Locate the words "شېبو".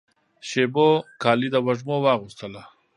0.47-0.87